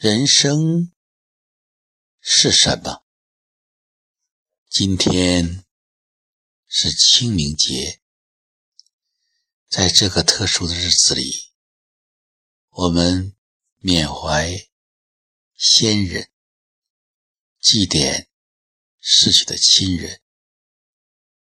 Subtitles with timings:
[0.00, 0.92] 人生
[2.20, 3.04] 是什么？
[4.68, 5.64] 今天
[6.68, 8.00] 是清明节，
[9.68, 11.52] 在这个特殊的日子里，
[12.68, 13.34] 我们
[13.78, 14.68] 缅怀
[15.56, 16.30] 先人，
[17.58, 18.28] 祭奠
[19.00, 20.22] 逝去的亲人，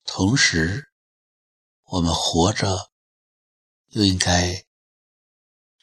[0.06, 0.90] 同时，
[1.84, 2.94] 我们活着
[3.88, 4.66] 又应该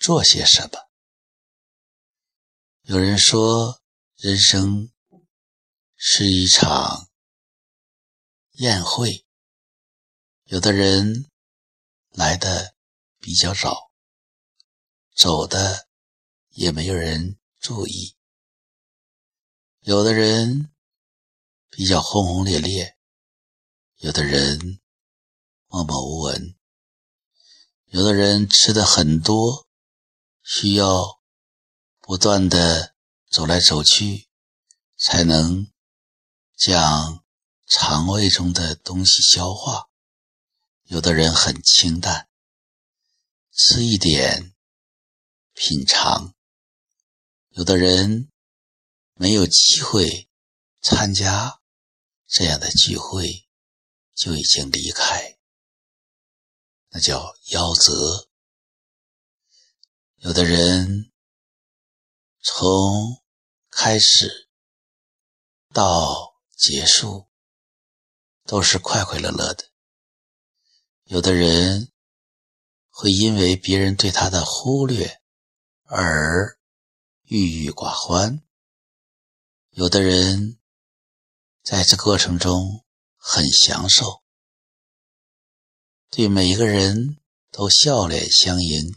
[0.01, 0.94] 做些什么？
[2.87, 3.81] 有人说，
[4.17, 4.93] 人生
[5.97, 7.09] 是一场
[8.57, 9.25] 宴会。
[10.45, 11.25] 有的人
[12.11, 12.75] 来的
[13.21, 13.91] 比较早，
[15.17, 15.89] 走的
[16.51, 18.17] 也没有人注意；
[19.81, 20.71] 有的人
[21.71, 22.99] 比较轰轰烈烈，
[23.97, 24.79] 有的人
[25.69, 26.55] 默默无闻；
[27.87, 29.67] 有的人吃的很多，
[30.43, 31.24] 需要。
[32.07, 32.95] 不断的
[33.31, 34.29] 走来走去，
[34.99, 35.73] 才能
[36.55, 37.25] 将
[37.67, 39.89] 肠胃中的东西消化。
[40.83, 42.29] 有的人很清淡，
[43.53, 44.55] 吃一点
[45.55, 46.35] 品尝；
[47.53, 48.31] 有的人
[49.15, 50.29] 没有机会
[50.83, 51.63] 参加
[52.27, 53.49] 这样的聚会，
[54.15, 55.39] 就已经离开，
[56.91, 58.29] 那叫夭折。
[60.17, 61.11] 有的人。
[62.47, 63.23] 从
[63.71, 64.51] 开始
[65.73, 67.27] 到结束，
[68.45, 69.71] 都是快快乐乐的。
[71.05, 71.91] 有的人
[72.91, 75.23] 会因为别人对他的忽略
[75.85, 76.59] 而
[77.23, 78.43] 郁郁寡欢；
[79.71, 80.59] 有的人
[81.63, 82.85] 在这过程中
[83.17, 84.23] 很享受，
[86.11, 87.19] 对每一个人
[87.51, 88.95] 都笑脸相迎，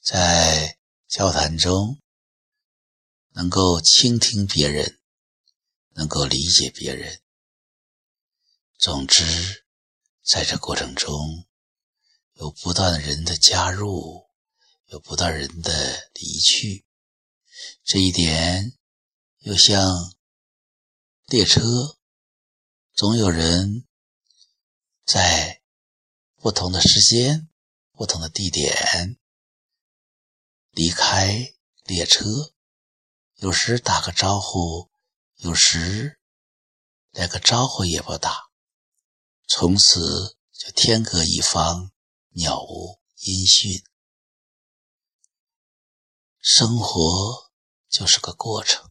[0.00, 2.00] 在交谈中。
[3.32, 5.00] 能够倾听别人，
[5.90, 7.20] 能够理解别人。
[8.78, 9.64] 总之，
[10.22, 11.46] 在这过程中，
[12.34, 14.26] 有不断的人的加入，
[14.86, 16.84] 有不断人的离去。
[17.84, 18.78] 这一点，
[19.40, 20.14] 又像
[21.26, 21.98] 列车，
[22.94, 23.86] 总有人
[25.06, 25.62] 在
[26.36, 27.48] 不同的时间、
[27.92, 29.18] 不同的地点
[30.70, 31.54] 离开
[31.84, 32.54] 列车。
[33.40, 34.90] 有时打个招呼，
[35.36, 36.20] 有时
[37.10, 38.50] 连个招呼也不打，
[39.48, 41.90] 从此就天各一方，
[42.32, 43.82] 鸟无音讯。
[46.42, 47.50] 生活
[47.88, 48.90] 就是个过程，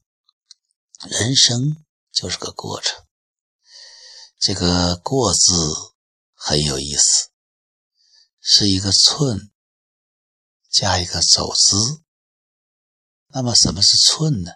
[1.03, 3.05] 人生就是个过程。
[4.39, 5.93] 这个“过”字
[6.33, 7.29] 很有意思，
[8.41, 9.51] 是一个寸
[10.71, 12.01] 加一个走字。
[13.31, 14.53] 那么什么是寸呢？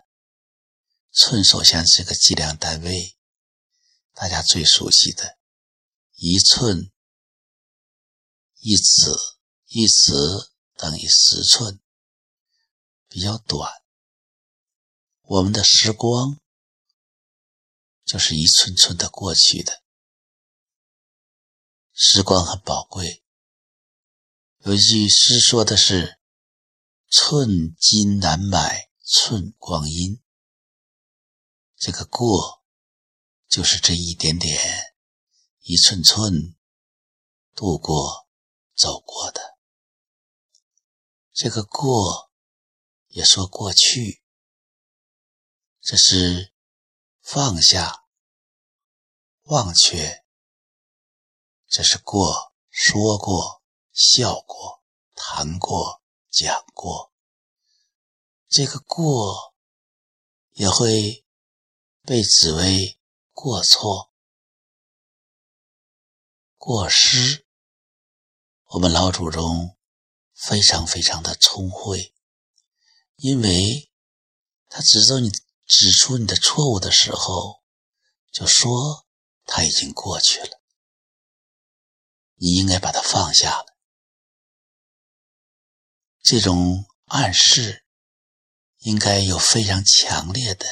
[1.12, 3.16] 寸首先是个计量单位，
[4.16, 5.38] 大家最熟悉的，
[6.16, 6.92] 一寸
[8.62, 9.12] 一指
[9.68, 10.12] 一指
[10.76, 11.80] 等于十寸，
[13.08, 13.72] 比较短。
[15.22, 16.40] 我们的时光
[18.04, 19.84] 就是一寸寸的过去的，
[21.94, 23.24] 时光很宝贵。
[24.62, 26.23] 有一句诗说的是。
[27.16, 30.20] 寸金难买寸光阴，
[31.76, 32.64] 这个过
[33.48, 34.96] 就是这一点点，
[35.62, 36.56] 一寸寸
[37.54, 38.28] 度过
[38.74, 39.60] 走过的。
[41.32, 42.32] 这个过
[43.10, 44.24] 也说过去，
[45.82, 46.52] 这是
[47.22, 48.06] 放下、
[49.44, 50.26] 忘却，
[51.68, 56.03] 这是过，说过、笑过、谈过。
[56.34, 57.14] 讲过，
[58.50, 59.54] 这个过
[60.54, 61.24] 也会
[62.02, 63.00] 被指为
[63.34, 64.12] 过错、
[66.58, 67.46] 过失。
[68.70, 69.78] 我们老祖宗
[70.34, 72.16] 非常非常的聪慧，
[73.18, 73.92] 因为
[74.70, 75.30] 他指着你、
[75.68, 77.62] 指出你的错误的时候，
[78.32, 79.06] 就说
[79.46, 80.60] 他已经过去了，
[82.38, 83.73] 你应该把它放下了。
[86.24, 87.84] 这种暗示
[88.78, 90.66] 应该有非常强烈的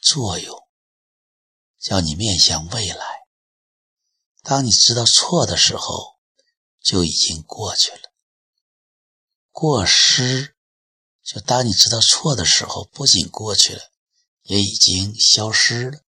[0.00, 0.66] 作用，
[1.78, 3.20] 叫你面向未来。
[4.42, 6.18] 当你知道错的时候，
[6.80, 8.10] 就已经过去了；
[9.52, 10.56] 过失，
[11.22, 13.92] 就当你知道错的时候，不仅过去了，
[14.42, 16.00] 也已经消失了。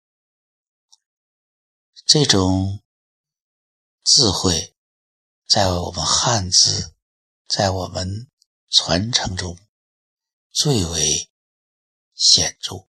[2.07, 2.81] 这种
[4.03, 4.75] 智慧，
[5.47, 6.95] 在我们汉字。
[7.53, 8.29] 在我们
[8.69, 9.59] 传承中
[10.51, 11.29] 最为
[12.13, 12.87] 显著。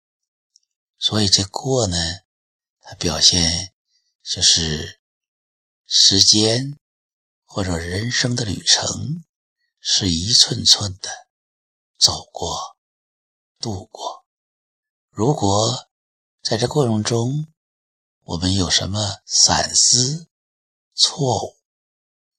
[0.97, 1.97] 所以这过呢，
[2.81, 3.75] 它表现
[4.23, 5.01] 就是
[5.87, 6.79] 时间
[7.43, 9.25] 或者人生的旅程，
[9.81, 11.11] 是一寸寸的
[11.99, 12.77] 走过、
[13.59, 14.25] 度过。
[15.11, 15.91] 如果
[16.45, 17.53] 在这过程中，
[18.23, 20.29] 我们有什么闪思、
[20.95, 21.59] 错误，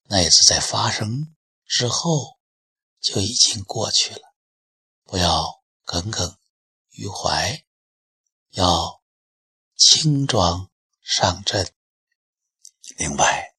[0.04, 1.35] 那也是在发生
[1.78, 2.40] 之后
[3.02, 4.34] 就已经过去了，
[5.04, 6.38] 不要耿耿
[6.92, 7.66] 于怀。
[8.52, 9.04] 要
[9.76, 11.74] 轻装上阵。
[12.96, 13.54] 另外，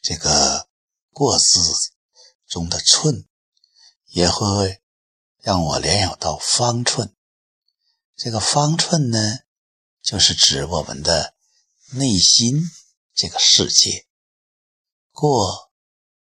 [0.00, 0.68] 这个
[1.10, 1.92] “过”字
[2.46, 3.28] 中的“寸”
[4.06, 4.80] 也会
[5.38, 7.16] 让我联想到方寸。
[8.14, 9.40] 这个方寸呢，
[10.00, 11.34] 就是指我们的
[11.94, 12.62] 内心
[13.12, 14.06] 这个世界。
[15.10, 15.72] 过，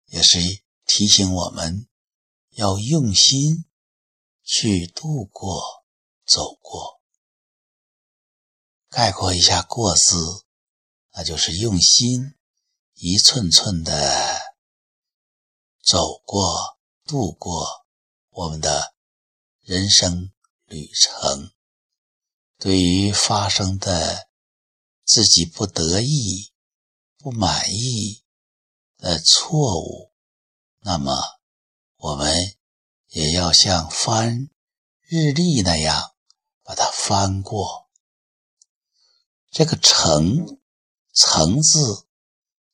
[0.04, 1.88] 也是一提醒我们
[2.50, 3.66] 要用心
[4.42, 5.84] 去度过、
[6.24, 7.00] 走过。
[8.88, 10.44] 概括一下“过”字，
[11.12, 12.34] 那就是用心
[12.94, 14.56] 一寸寸的
[15.84, 17.86] 走过、度过
[18.30, 18.94] 我们的
[19.60, 20.32] 人生
[20.64, 21.52] 旅程。
[22.58, 24.30] 对于发生的
[25.04, 26.52] 自己不得意、
[27.18, 28.24] 不满意
[28.96, 30.10] 的错误，
[30.86, 31.20] 那么
[31.96, 32.32] 我们
[33.08, 34.48] 也要像翻
[35.00, 36.12] 日历那样
[36.62, 37.88] 把它翻过。
[39.50, 40.60] 这个“成”
[41.12, 42.06] 成字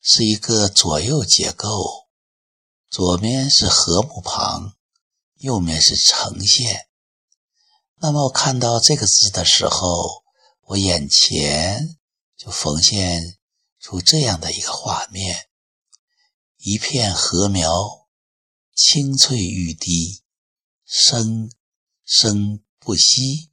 [0.03, 2.07] 是一个左右结构，
[2.91, 4.77] 左面是禾木旁，
[5.37, 6.89] 右面是呈现。
[7.95, 10.23] 那么我看到这个字的时候，
[10.67, 11.99] 我眼前
[12.37, 13.39] 就浮现
[13.81, 15.49] 出这样的一个画面：
[16.59, 18.02] 一片禾苗，
[18.75, 20.23] 青翠欲滴，
[20.85, 21.51] 生
[22.05, 23.51] 生不息，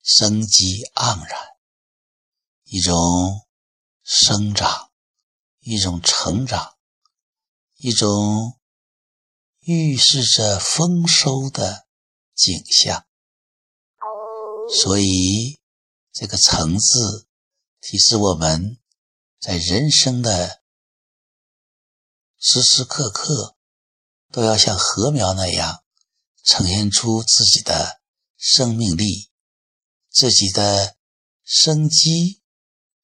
[0.00, 1.38] 生机盎然。
[2.64, 3.48] 一种
[4.04, 4.92] 生长，
[5.58, 6.78] 一种成长，
[7.78, 8.60] 一种
[9.58, 11.88] 预示着丰收的
[12.32, 13.06] 景象。
[14.82, 15.60] 所以，
[16.12, 17.26] 这个“成”字
[17.80, 18.78] 提示我们
[19.40, 20.62] 在人生的
[22.38, 23.56] 时时刻刻，
[24.30, 25.82] 都要像禾苗那样
[26.44, 28.00] 呈现出自己的
[28.36, 29.30] 生命力、
[30.10, 30.96] 自己的
[31.44, 32.38] 生机。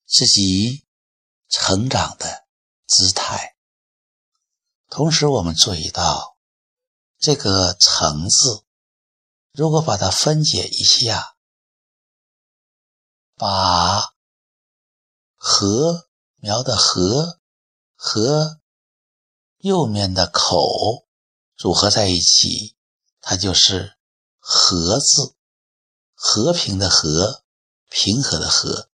[0.08, 0.86] 自己
[1.48, 2.46] 成长的
[2.86, 3.56] 姿态，
[4.88, 6.38] 同时我们注意到
[7.18, 8.62] 这个“成”字，
[9.50, 11.34] 如果把它分解一下，
[13.34, 14.14] 把
[15.34, 16.06] 禾
[16.36, 17.40] 苗的“禾”
[17.98, 18.60] 和
[19.58, 21.04] 右面的“口”
[21.56, 22.76] 组合在一起，
[23.20, 23.96] 它就是
[24.38, 25.34] “和”字，
[26.14, 27.44] 和平的“和”，
[27.88, 28.90] 平和的“和”。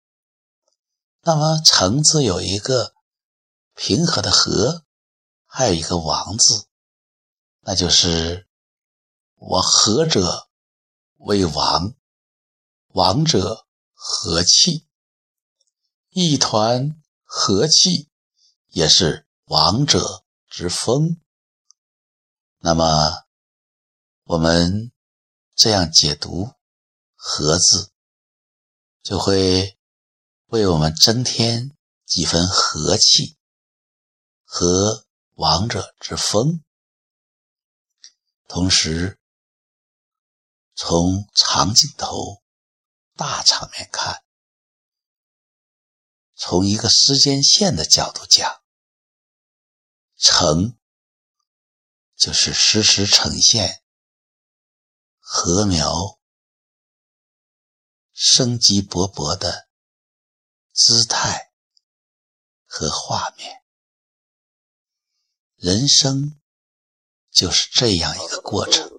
[1.23, 2.93] 那么“成”字有一个
[3.75, 4.85] 平和的“和”，
[5.45, 6.65] 还有一个“王”字，
[7.61, 8.47] 那就是
[9.37, 10.47] “我和者
[11.17, 11.95] 为王，
[12.89, 14.87] 王者和气，
[16.09, 18.09] 一团和气
[18.69, 21.20] 也是王者之风”。
[22.61, 23.25] 那么
[24.23, 24.91] 我们
[25.53, 26.53] 这样解读
[27.13, 27.91] “和”字，
[29.03, 29.77] 就会。
[30.51, 33.37] 为我们增添几分和气
[34.43, 36.61] 和王者之风，
[38.49, 39.17] 同时
[40.75, 42.43] 从长镜头、
[43.15, 44.25] 大场面看，
[46.35, 48.61] 从一个时间线的角度讲，
[50.17, 50.77] 成
[52.21, 53.81] 就是实时呈现
[55.19, 56.19] 禾苗
[58.13, 59.67] 生机勃勃的。
[60.73, 61.51] 姿态
[62.65, 63.61] 和画面，
[65.57, 66.39] 人生
[67.29, 68.89] 就是这样一个过程。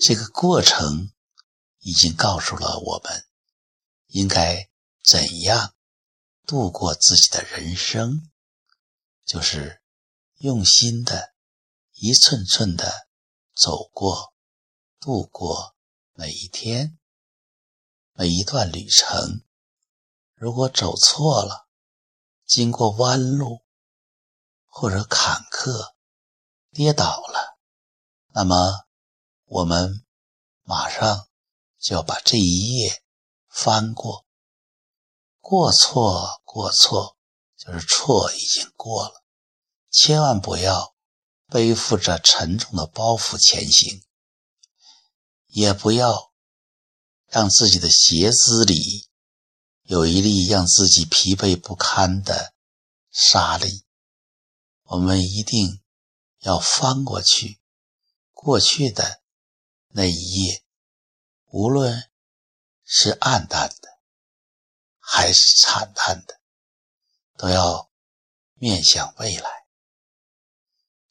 [0.00, 1.12] 这个过程
[1.78, 3.28] 已经告诉了我们，
[4.08, 4.68] 应该
[5.04, 5.76] 怎样
[6.44, 8.32] 度过自己的人生，
[9.24, 9.80] 就是
[10.38, 11.33] 用心的
[12.06, 13.08] 一寸寸的
[13.56, 14.34] 走过、
[15.00, 15.74] 度过
[16.12, 16.98] 每一天、
[18.12, 19.42] 每一段旅程。
[20.34, 21.66] 如果走错了，
[22.44, 23.62] 经过弯路
[24.66, 25.94] 或者坎坷，
[26.72, 27.58] 跌倒了，
[28.34, 28.84] 那么
[29.46, 30.04] 我们
[30.62, 31.26] 马上
[31.78, 33.02] 就要把这一页
[33.48, 34.26] 翻过。
[35.40, 37.16] 过错，过错，
[37.56, 39.24] 就是错已经过了，
[39.88, 40.93] 千万不要
[41.54, 44.02] 背负着沉重的包袱前行。
[45.46, 46.32] 也不要
[47.28, 49.08] 让自己的鞋子里
[49.82, 52.54] 有一粒让自己疲惫不堪的
[53.12, 53.84] 沙粒。
[54.82, 55.80] 我们一定
[56.40, 57.60] 要翻过去，
[58.32, 59.22] 过去的
[59.90, 60.64] 那一页，
[61.52, 62.10] 无论
[62.84, 64.00] 是暗淡的
[64.98, 66.40] 还是惨淡的，
[67.36, 67.88] 都要
[68.54, 69.63] 面向未来。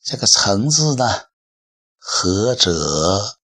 [0.03, 1.29] 这个“成”字呢，
[1.98, 3.39] 和者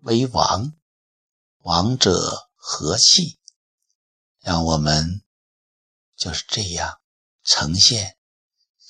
[0.00, 0.72] 为王，
[1.58, 3.38] 王者和气，
[4.40, 5.22] 让我们
[6.16, 7.00] 就是这样
[7.44, 8.18] 呈现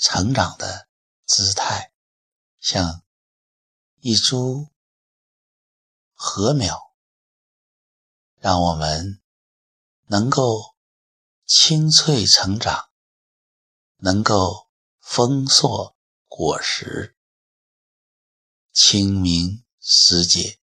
[0.01, 0.89] 成长的
[1.27, 1.93] 姿态，
[2.59, 3.05] 像
[4.01, 4.71] 一株
[6.15, 6.95] 禾苗，
[8.37, 9.21] 让我们
[10.07, 10.75] 能够
[11.45, 12.89] 青翠成长，
[13.99, 14.72] 能够。
[15.03, 17.17] 丰硕果实，
[18.73, 20.61] 清明时节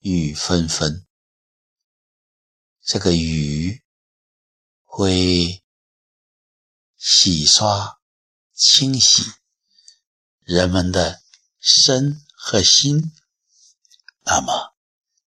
[0.00, 1.06] 雨纷纷。
[2.82, 3.82] 这个雨
[4.82, 5.64] 会
[6.96, 8.00] 洗刷、
[8.52, 9.22] 清洗
[10.40, 11.22] 人们的
[11.58, 13.14] 身和心，
[14.24, 14.76] 那么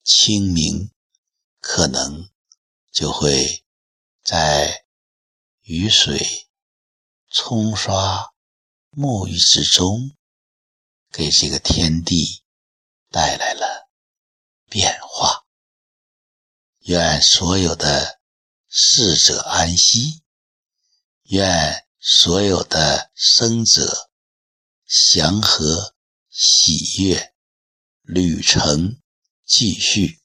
[0.03, 0.91] 清明
[1.59, 2.29] 可能
[2.91, 3.63] 就会
[4.23, 4.85] 在
[5.61, 6.48] 雨水。
[7.29, 8.33] 冲刷
[8.91, 10.15] 沐浴之中，
[11.12, 12.43] 给这个天地
[13.09, 13.89] 带来了
[14.67, 15.45] 变化。
[16.79, 18.19] 愿所有的
[18.67, 20.24] 逝者安息，
[21.24, 24.09] 愿所有的生者
[24.86, 25.95] 祥和
[26.29, 27.36] 喜悦，
[28.01, 29.00] 旅程
[29.45, 30.19] 继续。